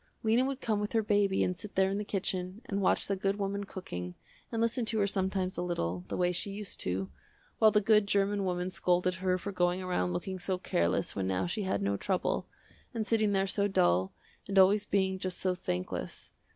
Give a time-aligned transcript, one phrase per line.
[0.23, 3.15] Lena would come with her baby and sit there in the kitchen, and watch the
[3.15, 4.15] good woman cooking,
[4.51, 7.11] and listen to her sometimes a little, the way she used to,
[7.59, 11.45] while the good german woman scolded her for going around looking so careless when now
[11.45, 12.47] she had no trouble,
[12.95, 14.11] and sitting there so dull,
[14.47, 16.31] and always being just so thankless.